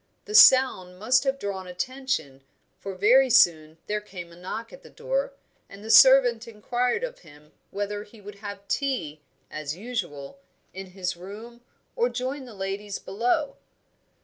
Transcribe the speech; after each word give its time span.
The 0.25 0.33
sound 0.33 0.97
must 0.97 1.25
have 1.25 1.37
drawn 1.37 1.67
attention, 1.67 2.41
for 2.79 2.95
very 2.95 3.29
soon 3.29 3.77
there 3.85 4.01
came 4.01 4.31
a 4.31 4.35
knock 4.35 4.73
at 4.73 4.81
the 4.81 4.89
door, 4.89 5.33
and 5.69 5.83
the 5.83 5.91
servant 5.91 6.47
inquired 6.47 7.03
of 7.03 7.19
him 7.19 7.51
whether 7.69 8.01
he 8.03 8.19
would 8.19 8.39
have 8.39 8.67
tea, 8.67 9.21
as 9.51 9.77
usual, 9.77 10.39
in 10.73 10.87
his 10.97 11.15
room, 11.15 11.61
or 11.95 12.09
join 12.09 12.45
the 12.45 12.55
ladies 12.55 12.97
below. 12.97 13.57